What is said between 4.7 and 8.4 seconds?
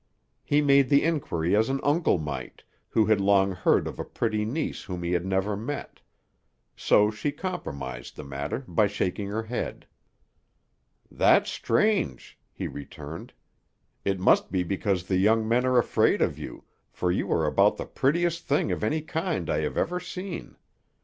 whom he had never met; so she compromised the